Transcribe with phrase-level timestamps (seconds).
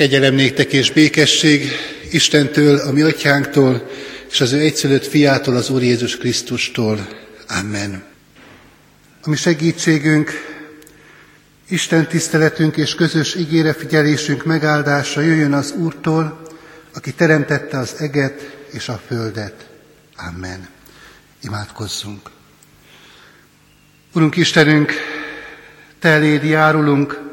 [0.00, 1.70] Kegyelem néktek és békesség
[2.10, 3.90] Istentől, a mi atyánktól,
[4.30, 7.08] és az ő egyszülött fiától, az Úr Jézus Krisztustól.
[7.48, 8.04] Amen.
[9.22, 10.30] A mi segítségünk,
[11.68, 16.42] Isten tiszteletünk és közös ígére figyelésünk megáldása jöjjön az Úrtól,
[16.94, 19.68] aki teremtette az eget és a földet.
[20.16, 20.68] Amen.
[21.42, 22.30] Imádkozzunk.
[24.12, 24.92] Urunk Istenünk,
[25.98, 27.29] Te eléd járulunk,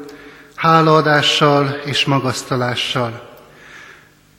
[0.58, 3.36] hálaadással és magasztalással.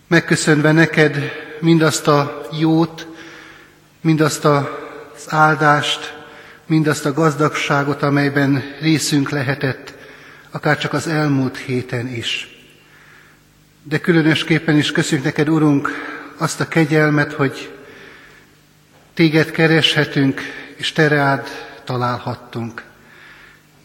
[0.08, 3.08] Megköszönve neked mindazt a jót,
[4.02, 4.66] mindazt az
[5.28, 6.18] áldást,
[6.66, 9.94] mindazt a gazdagságot, amelyben részünk lehetett,
[10.52, 12.48] akár csak az elmúlt héten is.
[13.84, 15.90] De különösképpen is köszönjük neked, Urunk,
[16.38, 17.74] azt a kegyelmet, hogy
[19.14, 20.42] téged kereshetünk,
[20.76, 21.48] és te rád
[21.84, 22.89] találhattunk.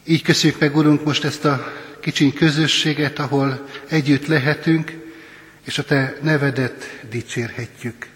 [0.06, 4.92] Így köszönjük meg, Urunk, most ezt a kicsiny közösséget, ahol együtt lehetünk,
[5.62, 8.06] és a Te nevedet dicsérhetjük.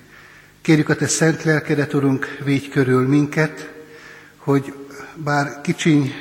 [0.62, 3.72] Kérjük a Te szent lelkedet, Urunk, védj körül minket,
[4.36, 4.72] hogy
[5.14, 6.14] bár kicsiny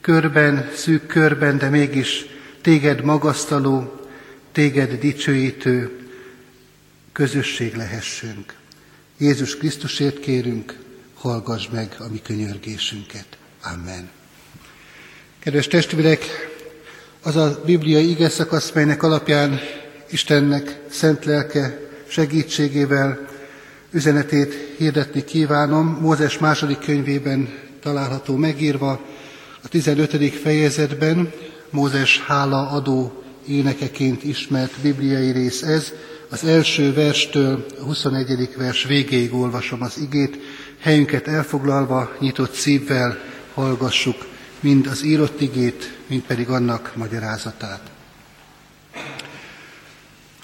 [0.00, 2.26] körben, szűk körben, de mégis
[2.60, 4.00] Téged magasztaló,
[4.52, 6.08] Téged dicsőítő
[7.12, 8.54] közösség lehessünk.
[9.18, 10.78] Jézus Krisztusért kérünk,
[11.14, 13.26] hallgass meg a mi könyörgésünket.
[13.62, 14.21] Amen.
[15.42, 16.24] Kedves testvérek,
[17.22, 19.60] az a bibliai ige szakasz, melynek alapján
[20.10, 23.28] Istennek szent lelke segítségével
[23.92, 25.98] üzenetét hirdetni kívánom.
[26.00, 27.48] Mózes második könyvében
[27.80, 29.00] található megírva,
[29.62, 30.34] a 15.
[30.34, 31.32] fejezetben
[31.70, 35.92] Mózes hála adó énekeként ismert bibliai rész ez.
[36.28, 38.48] Az első verstől a 21.
[38.56, 40.38] vers végéig olvasom az igét,
[40.80, 43.18] helyünket elfoglalva, nyitott szívvel
[43.54, 44.30] hallgassuk
[44.62, 47.90] mind az írott igét, mind pedig annak magyarázatát.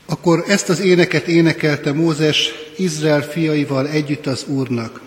[0.07, 5.01] Akkor ezt az éneket énekelte Mózes Izrael fiaival együtt az Úrnak.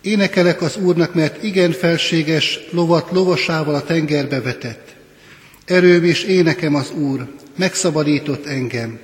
[0.00, 4.94] Énekelek az Úrnak, mert igen felséges lovat lovasával a tengerbe vetett.
[5.64, 7.26] Erőm és énekem az Úr,
[7.56, 8.98] megszabadított engem.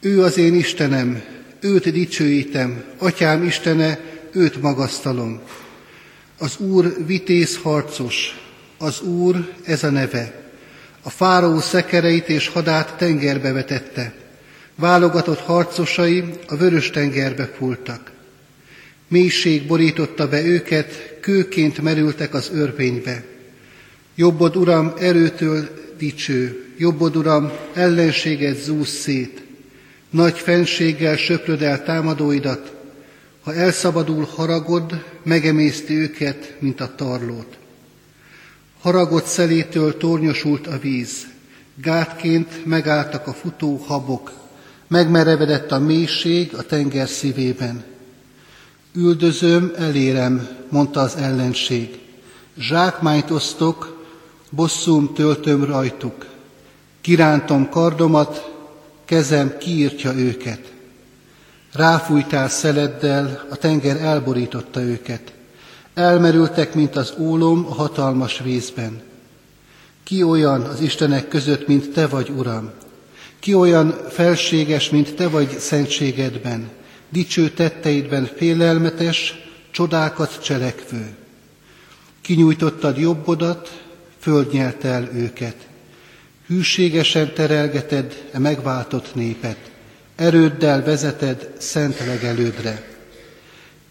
[0.00, 1.22] Ő az én Istenem,
[1.60, 4.00] őt dicsőítem, atyám Istene,
[4.32, 5.40] őt magasztalom.
[6.38, 8.40] Az Úr vitéz harcos,
[8.78, 10.50] az Úr ez a neve.
[11.02, 14.14] A fáraó szekereit és hadát tengerbe vetette.
[14.74, 18.10] Válogatott harcosai a vörös tengerbe fúltak.
[19.08, 23.24] Mélység borította be őket, kőként merültek az örvénybe.
[24.14, 29.42] Jobbod, Uram, erőtől dicső, jobbod, Uram, ellenséget zúz szét.
[30.10, 32.72] Nagy fenséggel söpröd el támadóidat,
[33.48, 37.58] ha elszabadul haragod, megemészti őket, mint a tarlót.
[38.80, 41.26] Haragod szelétől tornyosult a víz,
[41.74, 44.32] gátként megálltak a futó habok,
[44.88, 47.84] megmerevedett a mélység a tenger szívében.
[48.94, 51.98] Üldözöm, elérem, mondta az ellenség.
[52.58, 54.04] Zsákmányt osztok,
[54.50, 56.26] bosszúm töltöm rajtuk.
[57.00, 58.50] Kirántom kardomat,
[59.04, 60.76] kezem kiírtja őket.
[61.78, 65.32] Ráfújtál szeleddel, a tenger elborította őket.
[65.94, 69.02] Elmerültek, mint az ólom a hatalmas vízben.
[70.04, 72.70] Ki olyan az Istenek között, mint Te vagy, Uram?
[73.38, 76.68] Ki olyan felséges, mint Te vagy szentségedben,
[77.08, 79.34] dicső tetteidben félelmetes,
[79.70, 81.16] csodákat cselekvő?
[82.20, 83.82] Kinyújtottad jobbodat,
[84.18, 85.66] földnyelt el őket.
[86.46, 89.76] Hűségesen terelgeted e megváltott népet
[90.18, 92.82] erőddel vezeted szent legelődre.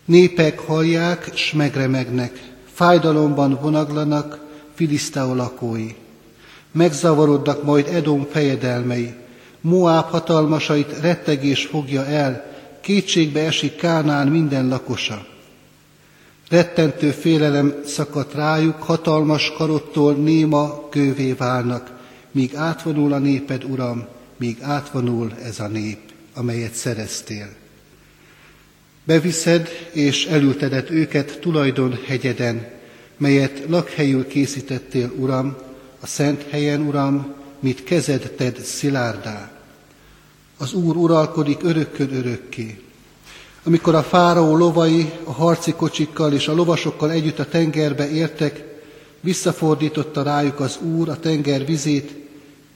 [0.05, 2.41] Népek hallják, s megremegnek,
[2.73, 4.39] fájdalomban vonaglanak
[4.73, 5.87] Filiszteó lakói.
[6.71, 9.13] Megzavarodnak majd Edom fejedelmei,
[9.61, 12.45] Moáb hatalmasait rettegés fogja el,
[12.81, 15.25] kétségbe esik Kánán minden lakosa.
[16.49, 21.91] Rettentő félelem szakadt rájuk, hatalmas karottól néma kővé válnak,
[22.31, 24.05] míg átvonul a néped, Uram,
[24.37, 26.06] míg átvonul ez a nép
[26.37, 27.49] amelyet szereztél.
[29.03, 32.67] Beviszed és elültedett őket tulajdon hegyeden,
[33.17, 35.57] melyet lakhelyül készítettél, Uram,
[35.99, 39.51] a szent helyen, Uram, mit kezed ted szilárdá.
[40.57, 42.79] Az Úr uralkodik örökkön örökké.
[43.63, 48.63] Amikor a fáraó lovai a harci kocsikkal és a lovasokkal együtt a tengerbe értek,
[49.19, 52.26] visszafordította rájuk az Úr a tenger vizét,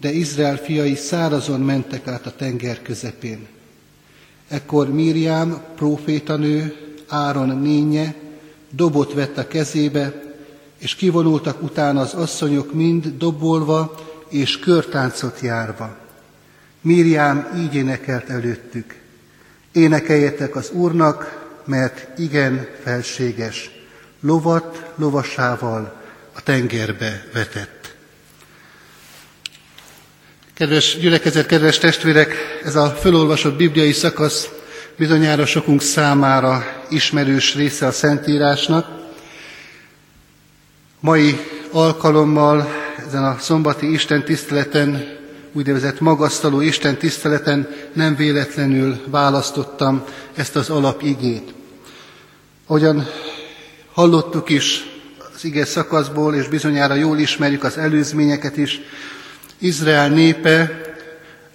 [0.02, 3.48] de Izrael fiai szárazon mentek át a tenger közepén.
[4.48, 6.76] Ekkor Miriam, profétanő,
[7.08, 8.16] Áron nénye,
[8.70, 10.22] dobot vett a kezébe,
[10.78, 14.00] és kivonultak utána az asszonyok mind dobolva
[14.30, 15.98] és körtáncot járva.
[16.82, 18.96] Miriam így énekelt előttük.
[19.72, 23.72] Énekeljetek az Úrnak, mert igen felséges,
[24.20, 26.02] lovat lovasával
[26.34, 27.81] a tengerbe vetett.
[30.62, 34.50] Kedves gyülekezet, kedves testvérek, ez a fölolvasott bibliai szakasz
[34.98, 38.88] bizonyára sokunk számára ismerős része a Szentírásnak.
[41.00, 41.40] Mai
[41.72, 42.70] alkalommal
[43.08, 45.18] ezen a szombati Isten tiszteleten,
[45.52, 50.04] úgynevezett magasztaló Isten tiszteleten nem véletlenül választottam
[50.36, 51.54] ezt az alapigét.
[52.68, 53.08] Ahogyan
[53.94, 54.86] hallottuk is
[55.36, 58.82] az ige szakaszból, és bizonyára jól ismerjük az előzményeket is,
[59.64, 60.82] Izrael népe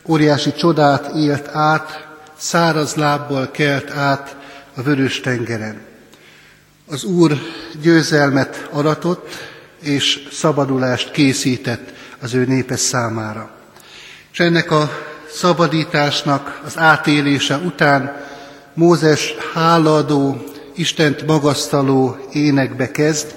[0.09, 2.07] óriási csodát élt át,
[2.39, 4.37] száraz lábbal kelt át
[4.75, 5.81] a vörös tengeren.
[6.87, 7.39] Az Úr
[7.83, 9.35] győzelmet aratott,
[9.83, 13.51] és szabadulást készített az ő népe számára.
[14.33, 14.91] És ennek a
[15.31, 18.25] szabadításnak az átélése után
[18.75, 20.45] Mózes háladó,
[20.75, 23.35] Istent magasztaló énekbe kezd,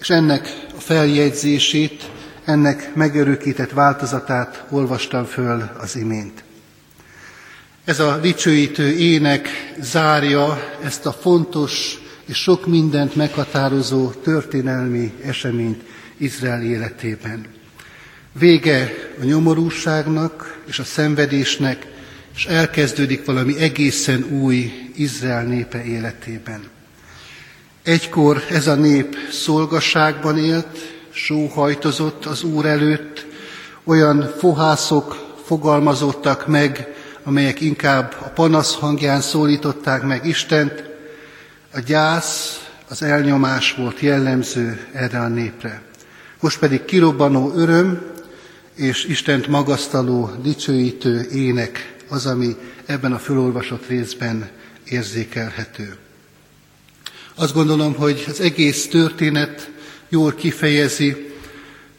[0.00, 2.02] és ennek a feljegyzését,
[2.46, 6.44] ennek megörökített változatát olvastam föl az imént.
[7.84, 9.48] Ez a dicsőítő ének
[9.80, 15.82] zárja ezt a fontos és sok mindent meghatározó történelmi eseményt
[16.16, 17.46] Izrael életében.
[18.32, 21.86] Vége a nyomorúságnak és a szenvedésnek,
[22.34, 26.68] és elkezdődik valami egészen új Izrael népe életében.
[27.82, 33.26] Egykor ez a nép szolgasságban élt, sóhajtozott az Úr előtt,
[33.84, 40.84] olyan fohászok fogalmazottak meg, amelyek inkább a panasz hangján szólították meg Istent,
[41.72, 45.82] a gyász, az elnyomás volt jellemző erre a népre.
[46.40, 48.02] Most pedig kirobbanó öröm
[48.74, 54.48] és Istent magasztaló, dicsőítő ének az, ami ebben a fölolvasott részben
[54.84, 55.96] érzékelhető.
[57.34, 59.74] Azt gondolom, hogy az egész történet
[60.08, 61.34] jól kifejezi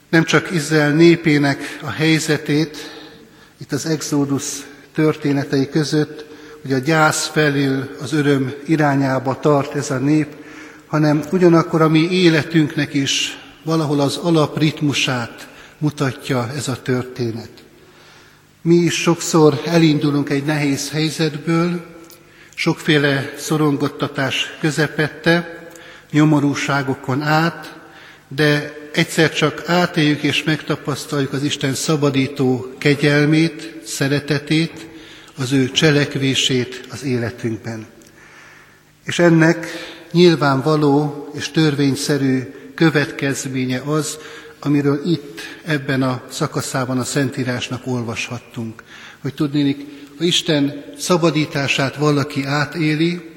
[0.09, 2.77] nem csak Izrael népének a helyzetét,
[3.57, 4.43] itt az Exodus
[4.93, 6.25] történetei között,
[6.61, 10.27] hogy a gyász felül az öröm irányába tart ez a nép,
[10.87, 17.49] hanem ugyanakkor a mi életünknek is valahol az alapritmusát mutatja ez a történet.
[18.61, 21.85] Mi is sokszor elindulunk egy nehéz helyzetből,
[22.55, 25.67] sokféle szorongottatás közepette,
[26.11, 27.76] nyomorúságokon át,
[28.27, 34.87] de egyszer csak átéljük és megtapasztaljuk az Isten szabadító kegyelmét, szeretetét,
[35.37, 37.85] az ő cselekvését az életünkben.
[39.05, 39.67] És ennek
[40.11, 42.41] nyilvánvaló és törvényszerű
[42.75, 44.17] következménye az,
[44.59, 48.83] amiről itt ebben a szakaszában a Szentírásnak olvashattunk.
[49.21, 49.85] Hogy tudnélik,
[50.17, 53.29] ha Isten szabadítását valaki átéli,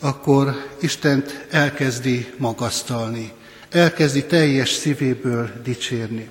[0.00, 3.32] akkor Istent elkezdi magasztalni,
[3.74, 6.28] elkezdi teljes szívéből dicsérni.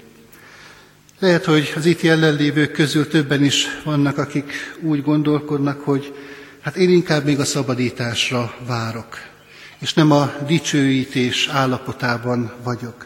[1.20, 4.52] Lehet, hogy az itt jelenlévők közül többen is vannak, akik
[4.82, 6.14] úgy gondolkodnak, hogy
[6.62, 9.18] hát én inkább még a szabadításra várok,
[9.80, 13.06] és nem a dicsőítés állapotában vagyok.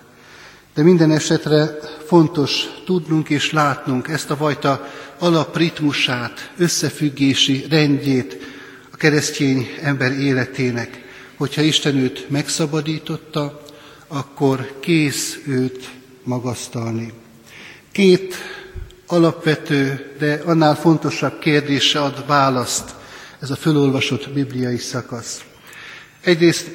[0.73, 4.87] De minden esetre fontos tudnunk és látnunk ezt a fajta
[5.19, 8.37] alapritmusát, összefüggési rendjét
[8.91, 11.05] a keresztény ember életének.
[11.37, 13.65] Hogyha Isten őt megszabadította,
[14.07, 15.89] akkor kész őt
[16.23, 17.13] magasztalni.
[17.91, 18.35] Két
[19.07, 22.95] alapvető, de annál fontosabb kérdése ad választ
[23.41, 25.41] ez a fölolvasott bibliai szakasz.
[26.21, 26.69] Egyrészt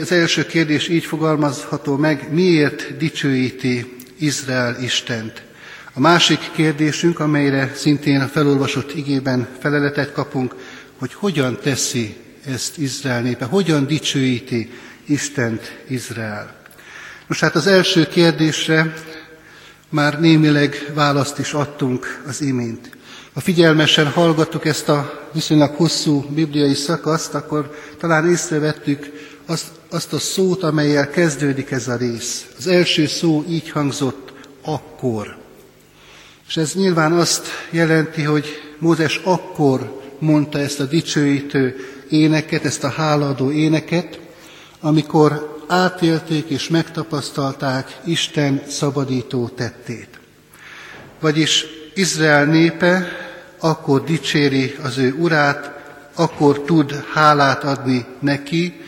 [0.00, 5.42] az első kérdés így fogalmazható meg, miért dicsőíti Izrael Istent?
[5.92, 10.54] A másik kérdésünk, amelyre szintén a felolvasott igében feleletet kapunk,
[10.98, 14.70] hogy hogyan teszi ezt Izrael népe, hogyan dicsőíti
[15.06, 16.55] Istent Izrael.
[17.26, 18.94] Most hát az első kérdésre
[19.88, 22.96] már némileg választ is adtunk az imént.
[23.34, 29.12] Ha figyelmesen hallgattuk ezt a viszonylag hosszú bibliai szakaszt, akkor talán észrevettük
[29.46, 32.46] azt, azt a szót, amelyel kezdődik ez a rész.
[32.58, 35.36] Az első szó így hangzott, akkor.
[36.48, 38.46] És ez nyilván azt jelenti, hogy
[38.78, 41.76] Mózes akkor mondta ezt a dicsőítő
[42.10, 44.20] éneket, ezt a háladó éneket,
[44.80, 50.18] amikor átélték és megtapasztalták Isten szabadító tettét.
[51.20, 53.08] Vagyis Izrael népe
[53.58, 55.70] akkor dicséri az ő urát,
[56.14, 58.80] akkor tud hálát adni neki,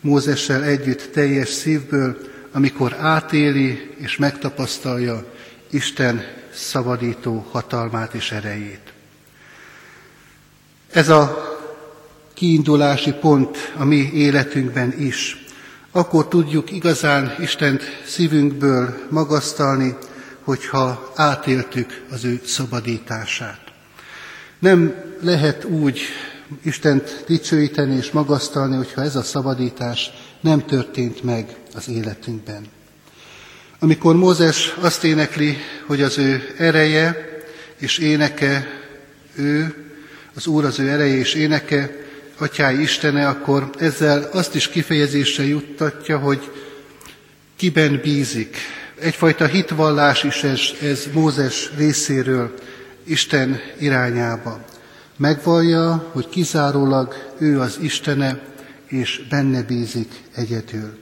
[0.00, 2.18] Mózessel együtt teljes szívből,
[2.52, 5.24] amikor átéli és megtapasztalja
[5.70, 8.92] Isten szabadító hatalmát és erejét.
[10.90, 11.48] Ez a
[12.34, 15.44] kiindulási pont a mi életünkben is.
[15.92, 19.96] Akkor tudjuk igazán Istent szívünkből magasztalni,
[20.42, 23.60] hogyha átéltük az ő szabadítását.
[24.58, 26.00] Nem lehet úgy
[26.62, 32.66] Istent dicsőíteni és magasztalni, hogyha ez a szabadítás nem történt meg az életünkben.
[33.78, 35.56] Amikor Mózes azt énekli,
[35.86, 37.28] hogy az ő ereje
[37.76, 38.66] és éneke,
[39.34, 39.74] ő,
[40.34, 42.08] az Úr az ő ereje és éneke,
[42.40, 46.50] atyái Istene, akkor ezzel azt is kifejezésre juttatja, hogy
[47.56, 48.56] kiben bízik.
[49.00, 52.54] Egyfajta hitvallás is ez, ez Mózes részéről
[53.04, 54.64] Isten irányába.
[55.16, 58.40] Megvallja, hogy kizárólag ő az Istene,
[58.86, 60.98] és benne bízik egyedül.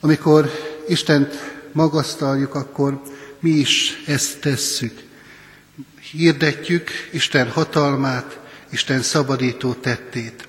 [0.00, 0.50] Amikor
[0.88, 1.34] Istent
[1.72, 3.02] magasztaljuk, akkor
[3.40, 5.02] mi is ezt tesszük.
[6.10, 8.38] Hirdetjük Isten hatalmát,
[8.74, 10.48] Isten szabadító tettét.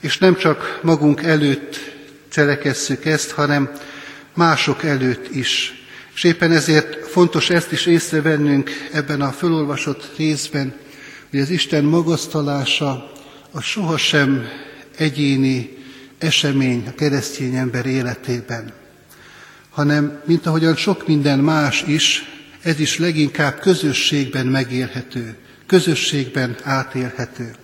[0.00, 1.76] És nem csak magunk előtt
[2.28, 3.70] cselekesszük ezt, hanem
[4.34, 5.84] mások előtt is.
[6.14, 10.74] És éppen ezért fontos ezt is észrevennünk ebben a fölolvasott részben,
[11.30, 13.12] hogy az Isten magasztalása
[13.50, 14.48] a sohasem
[14.96, 15.76] egyéni
[16.18, 18.72] esemény a keresztény ember életében,
[19.70, 22.22] hanem mint ahogyan sok minden más is,
[22.62, 27.54] ez is leginkább közösségben megélhető, közösségben átélhető.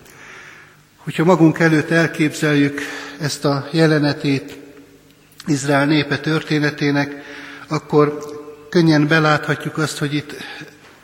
[1.03, 2.81] Hogyha magunk előtt elképzeljük
[3.19, 4.57] ezt a jelenetét
[5.47, 7.23] Izrael népe történetének,
[7.67, 8.19] akkor
[8.69, 10.35] könnyen beláthatjuk azt, hogy itt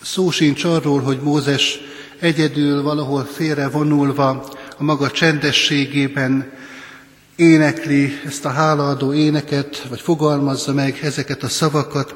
[0.02, 1.80] szó sincs arról, hogy Mózes
[2.20, 4.30] egyedül valahol félre vonulva
[4.78, 6.52] a maga csendességében
[7.36, 12.16] énekli ezt a hálaadó éneket, vagy fogalmazza meg ezeket a szavakat,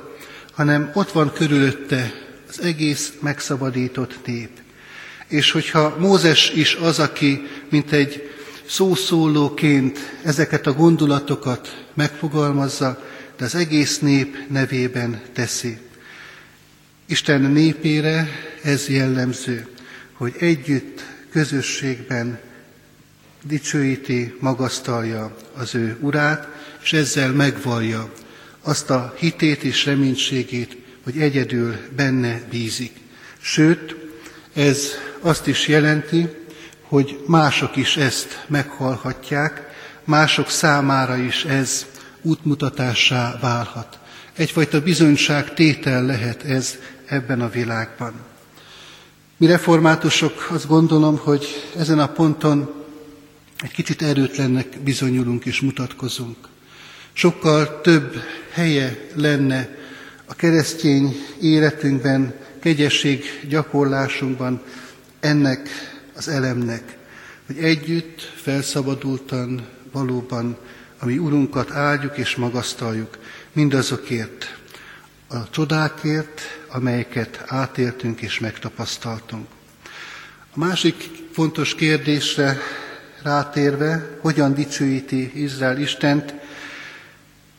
[0.54, 2.12] hanem ott van körülötte
[2.50, 4.50] az egész megszabadított nép.
[5.32, 8.30] És hogyha Mózes is az, aki mint egy
[8.66, 13.04] szószólóként ezeket a gondolatokat megfogalmazza,
[13.38, 15.78] de az egész nép nevében teszi.
[17.06, 18.30] Isten népére
[18.64, 19.68] ez jellemző,
[20.14, 22.40] hogy együtt, közösségben
[23.44, 26.48] dicsőíti, magasztalja az ő urát,
[26.84, 28.12] és ezzel megvallja
[28.62, 32.92] azt a hitét és reménységét, hogy egyedül benne bízik.
[33.42, 33.96] Sőt,
[34.54, 34.88] ez
[35.22, 36.30] azt is jelenti,
[36.82, 39.70] hogy mások is ezt meghallhatják,
[40.04, 41.86] mások számára is ez
[42.22, 44.00] útmutatássá válhat.
[44.34, 46.76] Egyfajta bizonyság tétel lehet ez
[47.06, 48.14] ebben a világban.
[49.38, 51.46] Mi reformátusok azt gondolom, hogy
[51.78, 52.74] ezen a ponton
[53.64, 56.38] egy kicsit erőtlennek bizonyulunk és mutatkozunk.
[57.14, 58.16] Sokkal több
[58.52, 59.70] helye lenne
[60.26, 64.62] a keresztény életünkben, kegyesség gyakorlásunkban
[65.22, 65.70] ennek
[66.16, 66.98] az elemnek,
[67.46, 70.58] hogy együtt, felszabadultan, valóban
[71.00, 73.18] a mi Urunkat áldjuk és magasztaljuk
[73.54, 74.58] mindazokért,
[75.28, 79.48] a csodákért, amelyeket átéltünk és megtapasztaltunk.
[80.56, 82.58] A másik fontos kérdésre
[83.24, 86.34] rátérve, hogyan dicsőíti Izrael Istent,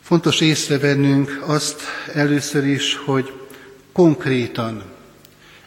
[0.01, 1.81] fontos észrevennünk azt
[2.13, 3.33] először is, hogy
[3.91, 4.92] konkrétan,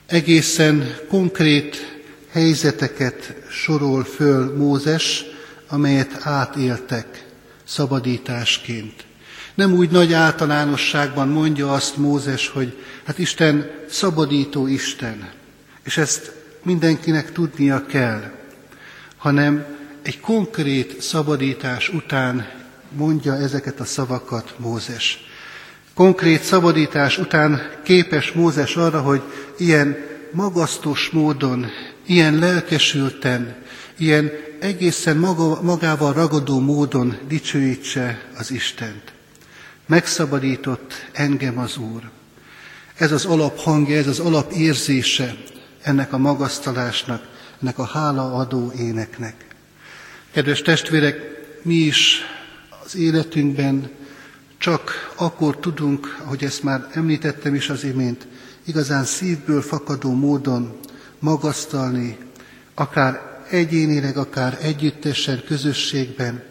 [0.07, 5.25] egészen konkrét helyzeteket sorol föl Mózes,
[5.69, 7.27] amelyet átéltek
[7.65, 9.05] szabadításként.
[9.55, 15.29] Nem úgy nagy általánosságban mondja azt Mózes, hogy hát Isten szabadító Isten,
[15.85, 16.33] és ezt
[16.63, 18.33] mindenkinek tudnia kell,
[19.17, 19.67] hanem
[20.03, 22.49] egy konkrét szabadítás után
[22.97, 25.25] mondja ezeket a szavakat Mózes.
[25.97, 29.23] Konkrét szabadítás után képes Mózes arra, hogy
[29.59, 29.97] ilyen
[30.33, 31.67] magasztos módon,
[32.07, 33.57] ilyen lelkesülten,
[33.99, 39.13] ilyen egészen maga, magával ragadó módon dicsőítse az Istent.
[39.87, 42.03] Megszabadított engem az Úr.
[42.97, 45.37] Ez az alaphangja, ez az alapérzése
[45.83, 47.29] ennek a magasztalásnak,
[47.63, 49.35] ennek a hálaadó éneknek.
[50.33, 51.21] Kedves testvérek,
[51.63, 52.21] mi is
[52.85, 53.91] az életünkben
[54.59, 58.27] csak akkor tudunk, ahogy ezt már említettem is az imént,
[58.65, 60.79] igazán szívből fakadó módon
[61.19, 62.19] magasztalni,
[62.75, 66.43] akár egyénileg, akár együttesen, közösségben,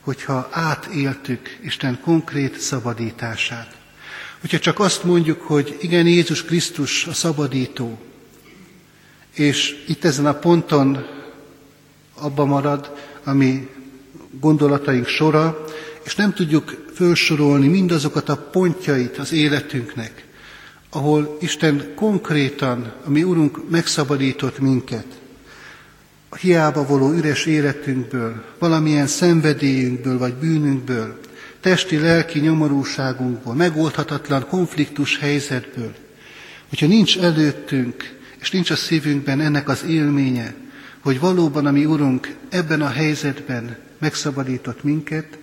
[0.00, 3.76] hogyha átéltük Isten konkrét szabadítását.
[4.40, 7.98] Hogyha csak azt mondjuk, hogy igen, Jézus Krisztus a szabadító,
[9.34, 11.06] és itt ezen a ponton
[12.14, 13.68] abba marad, ami
[14.40, 15.64] gondolataink sora,
[16.08, 20.26] és nem tudjuk felsorolni mindazokat a pontjait az életünknek,
[20.90, 25.06] ahol Isten konkrétan, ami Urunk megszabadított minket,
[26.28, 31.20] a hiába voló üres életünkből, valamilyen szenvedélyünkből vagy bűnünkből,
[31.60, 35.94] testi, lelki nyomorúságunkból, megoldhatatlan konfliktus helyzetből,
[36.68, 40.54] hogyha nincs előttünk, és nincs a szívünkben ennek az élménye,
[41.00, 45.37] hogy valóban a mi Urunk ebben a helyzetben megszabadított minket,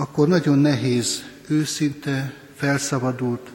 [0.00, 3.48] akkor nagyon nehéz őszinte, felszabadult,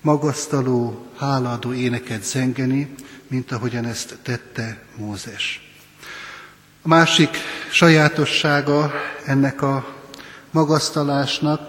[0.00, 2.94] magasztaló, hálaadó éneket zengeni,
[3.26, 5.72] mint ahogyan ezt tette Mózes.
[6.82, 7.36] A másik
[7.70, 8.92] sajátossága
[9.26, 9.94] ennek a
[10.50, 11.60] magasztalásnak,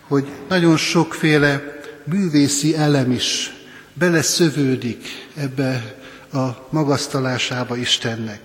[0.00, 1.62] hogy nagyon sokféle
[2.04, 3.52] művészi elem is
[3.94, 5.94] beleszövődik ebbe
[6.32, 8.40] a magasztalásába Istennek.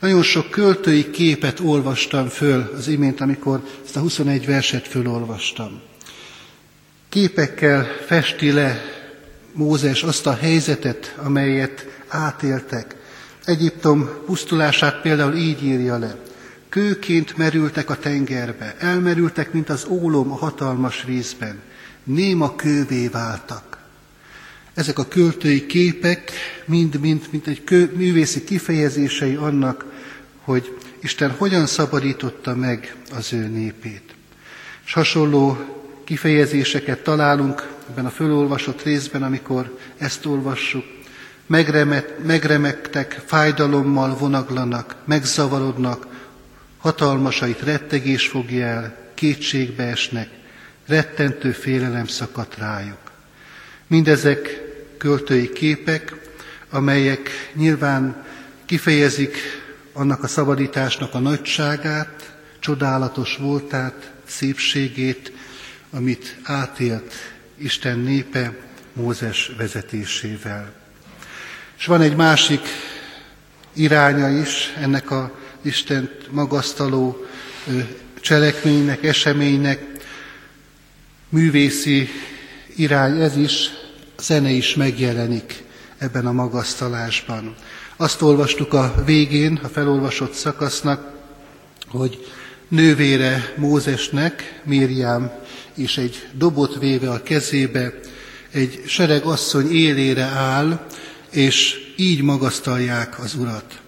[0.00, 5.80] Nagyon sok költői képet olvastam föl az imént, amikor ezt a 21 verset fölolvastam.
[7.08, 8.80] Képekkel festi le
[9.52, 12.96] Mózes azt a helyzetet, amelyet átéltek.
[13.44, 16.16] Egyiptom pusztulását például így írja le.
[16.68, 21.60] Kőként merültek a tengerbe, elmerültek, mint az ólom a hatalmas vízben.
[22.04, 23.78] Néma kővé váltak.
[24.74, 26.32] Ezek a költői képek
[26.64, 29.89] mind-mind, mint egy kő, művészi kifejezései annak,
[30.50, 34.14] hogy Isten hogyan szabadította meg az ő népét.
[34.84, 35.58] És hasonló
[36.04, 40.84] kifejezéseket találunk ebben a fölolvasott részben, amikor ezt olvassuk.
[41.46, 46.06] Megremet, megremektek, fájdalommal vonaglanak, megzavarodnak,
[46.78, 50.28] hatalmasait rettegés fogja el, kétségbe esnek,
[50.86, 53.10] rettentő félelem szakadt rájuk.
[53.86, 54.62] Mindezek
[54.98, 56.14] költői képek,
[56.70, 58.24] amelyek nyilván
[58.66, 59.59] kifejezik
[59.92, 65.32] annak a szabadításnak a nagyságát, csodálatos voltát, szépségét,
[65.90, 67.12] amit átélt
[67.56, 68.56] Isten népe
[68.92, 70.72] Mózes vezetésével.
[71.78, 72.60] És van egy másik
[73.72, 77.26] iránya is ennek a Istent magasztaló
[78.20, 79.84] cselekménynek, eseménynek,
[81.28, 82.08] művészi
[82.76, 83.70] irány ez is,
[84.18, 85.62] zene is megjelenik
[85.98, 87.54] ebben a magasztalásban.
[88.00, 91.12] Azt olvastuk a végén, a felolvasott szakasznak,
[91.88, 92.26] hogy
[92.68, 95.30] nővére Mózesnek, Miriam
[95.74, 97.92] és egy dobot véve a kezébe,
[98.50, 100.86] egy sereg asszony élére áll,
[101.30, 103.80] és így magasztalják az Urat.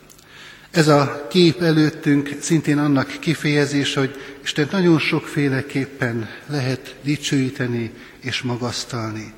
[0.70, 9.33] Ez a kép előttünk szintén annak kifejezés, hogy Isten nagyon sokféleképpen lehet dicsőíteni és magasztalni.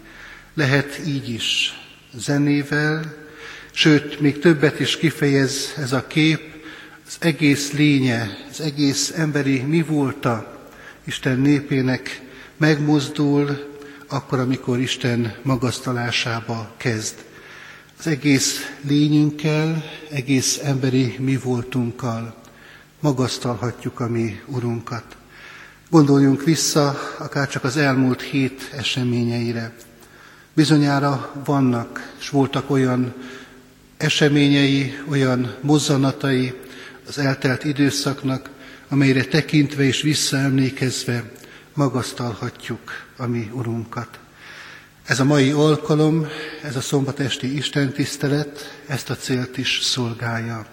[0.55, 1.79] Lehet így is
[2.17, 3.23] zenével,
[3.75, 6.41] sőt, még többet is kifejez ez a kép,
[7.07, 10.59] az egész lénye, az egész emberi mi volta
[11.05, 12.23] Isten népének
[12.57, 13.73] megmozdul,
[14.09, 17.15] akkor, amikor Isten magasztalásába kezd.
[17.99, 22.35] Az egész lényünkkel, egész emberi mi voltunkkal
[23.01, 25.17] magasztalhatjuk a mi Urunkat.
[25.91, 29.73] Gondoljunk vissza akár csak az elmúlt hét eseményeire.
[30.53, 33.15] Bizonyára vannak, és voltak olyan
[34.05, 36.53] eseményei, olyan mozzanatai
[37.09, 38.51] az eltelt időszaknak,
[38.89, 41.31] amelyre tekintve és visszaemlékezve
[41.75, 44.19] magasztalhatjuk a mi Urunkat.
[45.07, 46.27] Ez a mai alkalom,
[46.63, 50.67] ez a szombatesti istentisztelet ezt a célt is szolgálja.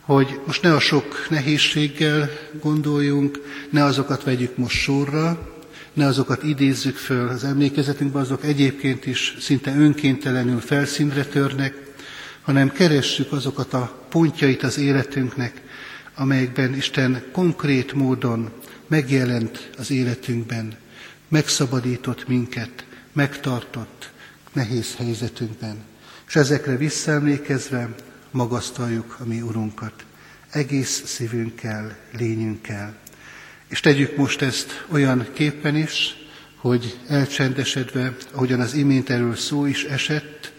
[0.00, 5.54] Hogy most ne a sok nehézséggel gondoljunk, ne azokat vegyük most sorra,
[5.92, 11.85] ne azokat idézzük föl az emlékezetünkbe, azok egyébként is szinte önkéntelenül felszínre törnek,
[12.46, 15.62] hanem keressük azokat a pontjait az életünknek,
[16.14, 18.50] amelyekben Isten konkrét módon
[18.86, 20.76] megjelent az életünkben,
[21.28, 24.10] megszabadított minket, megtartott
[24.52, 25.76] nehéz helyzetünkben.
[26.28, 27.94] És ezekre visszaemlékezve
[28.30, 30.04] magasztaljuk a mi Urunkat
[30.50, 32.96] egész szívünkkel, lényünkkel.
[33.68, 36.16] És tegyük most ezt olyan képpen is,
[36.56, 40.54] hogy elcsendesedve, ahogyan az imént erről szó is esett,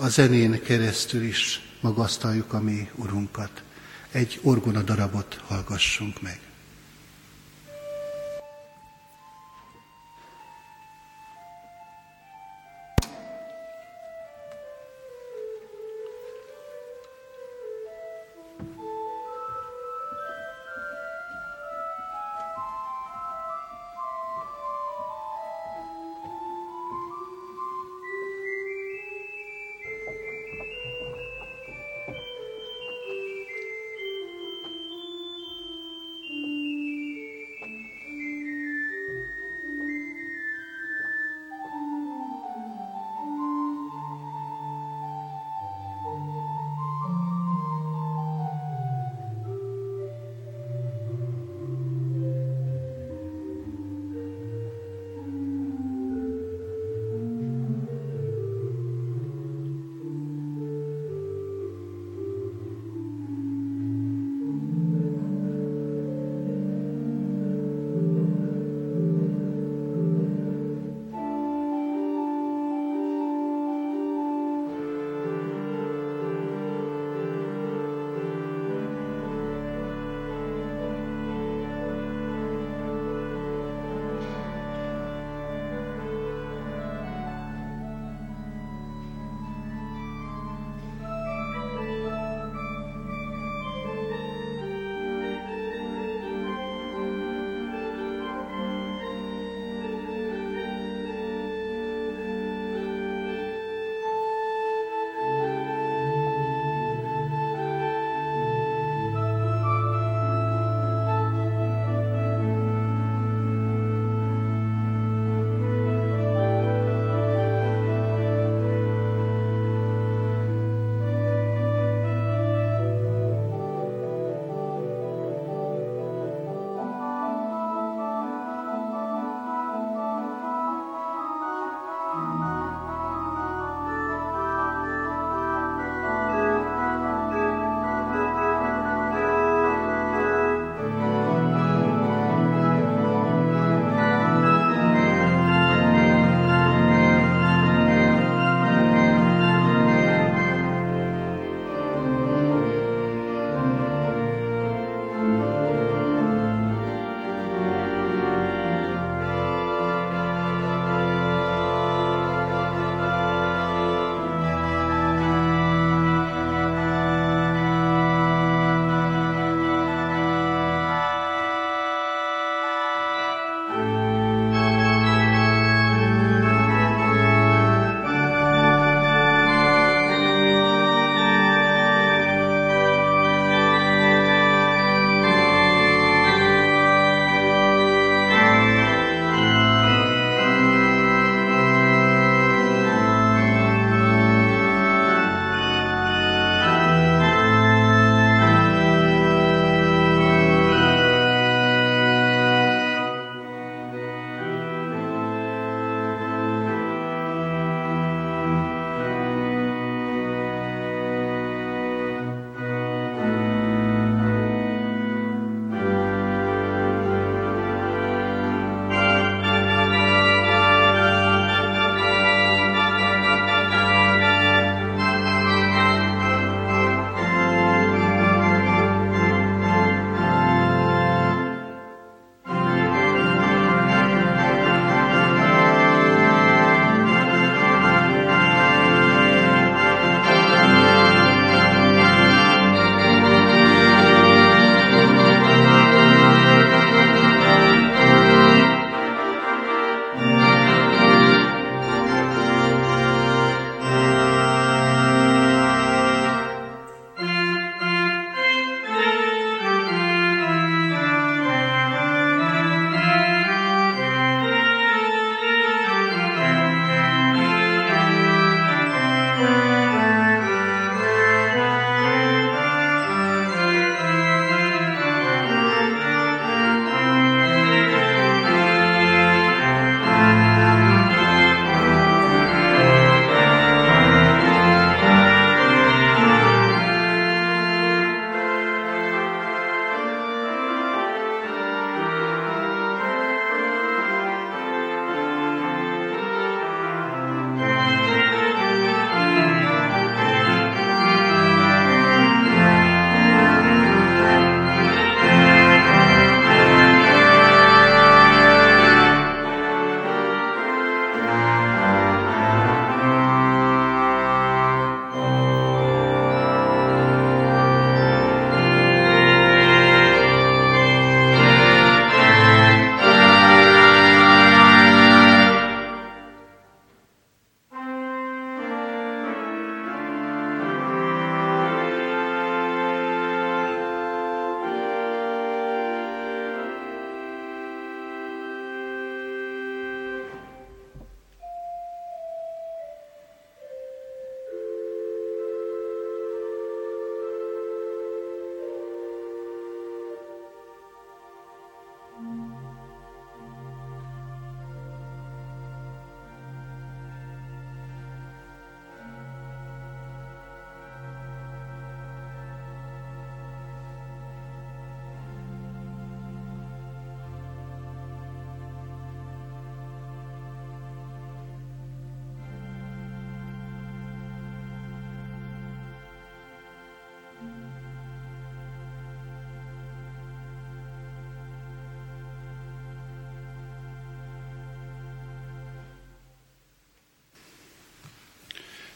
[0.00, 3.62] a zenén keresztül is magasztaljuk a mi Urunkat.
[4.10, 6.49] Egy orgona darabot hallgassunk meg.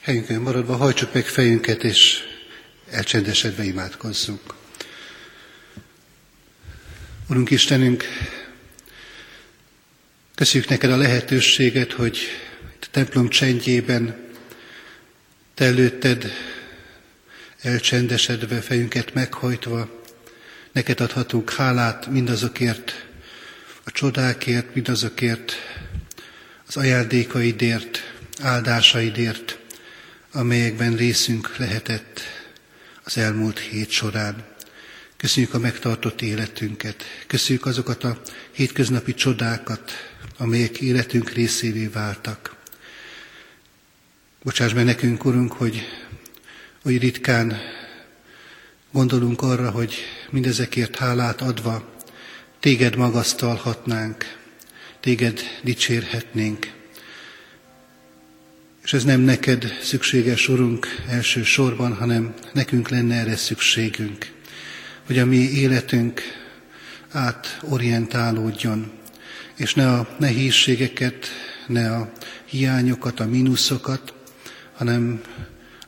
[0.04, 2.18] Helyünkön maradva hajtsuk meg fejünket, és
[2.90, 4.54] elcsendesedve imádkozzunk.
[7.28, 8.04] Urunk Istenünk,
[10.34, 12.18] köszönjük neked a lehetőséget, hogy
[12.80, 14.16] a templom csendjében
[15.54, 16.32] te előtted
[17.60, 20.02] elcsendesedve, fejünket meghajtva,
[20.72, 23.06] neked adhatunk hálát mindazokért,
[23.84, 25.52] a csodákért, mindazokért,
[26.66, 29.62] az ajándékaidért, áldásaidért,
[30.34, 32.20] amelyekben részünk lehetett
[33.02, 34.44] az elmúlt hét során.
[35.16, 38.20] Köszönjük a megtartott életünket, köszönjük azokat a
[38.52, 39.92] hétköznapi csodákat,
[40.36, 42.56] amelyek életünk részévé váltak.
[44.42, 45.82] Bocsáss meg nekünk, Urunk, hogy
[46.84, 47.60] oly ritkán
[48.92, 49.94] gondolunk arra, hogy
[50.30, 51.94] mindezekért hálát adva
[52.60, 54.38] téged magasztalhatnánk,
[55.00, 56.83] téged dicsérhetnénk.
[58.84, 64.32] És ez nem neked szükséges, Urunk, elsősorban, hanem nekünk lenne erre szükségünk,
[65.06, 66.22] hogy a mi életünk
[67.10, 68.92] átorientálódjon,
[69.54, 71.26] és ne a nehézségeket,
[71.66, 72.12] ne a
[72.44, 74.14] hiányokat, a mínuszokat,
[74.74, 75.20] hanem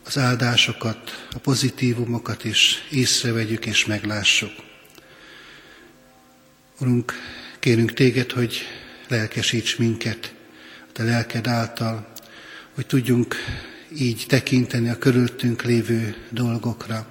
[0.05, 4.53] az áldásokat, a pozitívumokat is észrevegyük és meglássuk.
[6.81, 7.13] Urunk,
[7.59, 8.61] kérünk téged, hogy
[9.09, 10.35] lelkesíts minket
[10.89, 12.15] a te lelked által,
[12.77, 13.35] hogy tudjunk
[13.99, 17.07] így tekinteni a körülöttünk lévő dolgokra.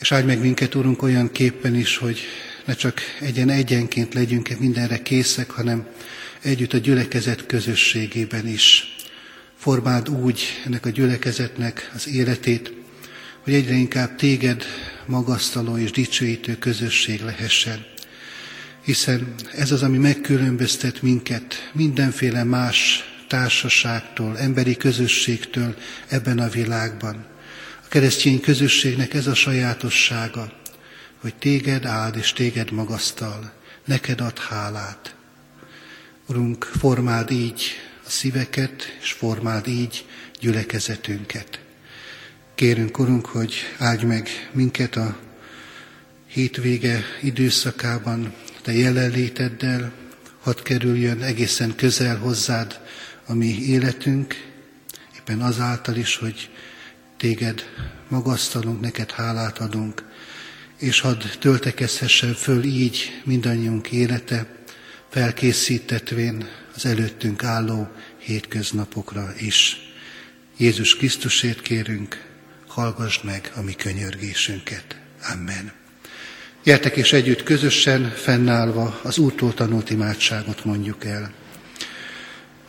[0.00, 2.20] És áldj meg minket, Úrunk, olyan képpen is, hogy
[2.64, 5.86] ne csak egyen egyenként legyünk mindenre készek, hanem
[6.42, 8.96] együtt a gyülekezet közösségében is.
[9.56, 12.72] Formáld úgy ennek a gyülekezetnek az életét,
[13.42, 14.64] hogy egyre inkább téged
[15.06, 17.86] magasztaló és dicsőítő közösség lehessen.
[18.84, 25.76] Hiszen ez az, ami megkülönböztet minket mindenféle más társaságtól, emberi közösségtől
[26.08, 27.26] ebben a világban.
[27.84, 30.52] A keresztény közösségnek ez a sajátossága,
[31.20, 33.52] hogy téged áld és téged magasztal,
[33.84, 35.14] neked ad hálát.
[36.26, 37.62] Urunk, formáld így
[38.06, 40.06] a szíveket, és formáld így
[40.40, 41.60] gyülekezetünket.
[42.54, 45.16] Kérünk, Urunk, hogy áldj meg minket a
[46.26, 49.92] hétvége időszakában, te jelenléteddel,
[50.40, 52.80] hadd kerüljön egészen közel hozzád
[53.26, 54.34] a mi életünk,
[55.16, 56.50] éppen azáltal is, hogy
[57.16, 57.64] téged
[58.08, 60.04] magasztalunk, neked hálát adunk,
[60.78, 64.46] és hadd töltekezhessen föl így mindannyiunk élete,
[65.10, 69.76] felkészítetvén az előttünk álló hétköznapokra is.
[70.56, 72.24] Jézus Krisztusért kérünk,
[72.66, 74.96] hallgass meg a mi könyörgésünket.
[75.32, 75.72] Amen.
[76.62, 81.32] Gyertek és együtt közösen, fennállva az Úrtól tanult imádságot mondjuk el.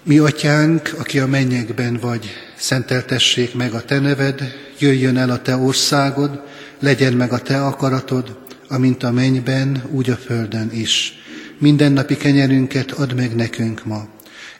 [0.07, 5.55] Mi atyánk, aki a mennyekben vagy, szenteltessék meg a te neved, jöjjön el a te
[5.55, 6.41] országod,
[6.79, 11.13] legyen meg a te akaratod, amint a mennyben, úgy a földön is.
[11.57, 14.07] Mindennapi kenyerünket add meg nekünk ma,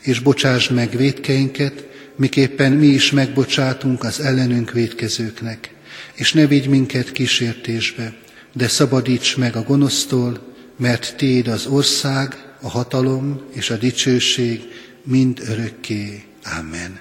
[0.01, 5.71] és bocsásd meg védkeinket, miképpen mi is megbocsátunk az ellenünk védkezőknek.
[6.13, 8.13] És ne vigy minket kísértésbe,
[8.53, 14.76] de szabadíts meg a gonosztól, mert Téd az ország, a hatalom és a dicsőség
[15.07, 16.23] mind örökké.
[16.59, 16.99] Amen.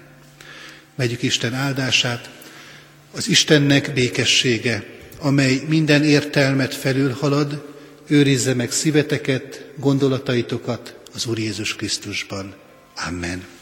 [0.95, 2.31] Megyük Isten áldását,
[3.13, 4.85] az Istennek békessége,
[5.19, 7.75] amely minden értelmet felülhalad,
[8.07, 12.55] őrizze meg szíveteket, gondolataitokat az Úr Jézus Krisztusban.
[13.07, 13.56] Amen.